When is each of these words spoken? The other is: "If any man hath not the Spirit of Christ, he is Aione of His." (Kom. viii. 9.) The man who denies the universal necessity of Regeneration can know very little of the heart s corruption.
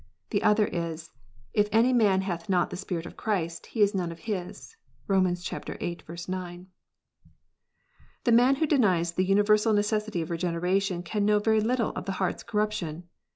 The 0.31 0.41
other 0.41 0.65
is: 0.65 1.11
"If 1.53 1.69
any 1.71 1.93
man 1.93 2.21
hath 2.21 2.49
not 2.49 2.71
the 2.71 2.75
Spirit 2.75 3.05
of 3.05 3.15
Christ, 3.15 3.67
he 3.67 3.83
is 3.83 3.91
Aione 3.93 4.09
of 4.11 4.19
His." 4.21 4.75
(Kom. 5.07 5.25
viii. 5.31 5.99
9.) 6.27 6.67
The 8.23 8.31
man 8.31 8.55
who 8.55 8.65
denies 8.65 9.11
the 9.11 9.23
universal 9.25 9.73
necessity 9.73 10.23
of 10.23 10.31
Regeneration 10.31 11.03
can 11.03 11.23
know 11.23 11.37
very 11.37 11.61
little 11.61 11.91
of 11.91 12.05
the 12.05 12.13
heart 12.17 12.33
s 12.33 12.41
corruption. 12.41 13.09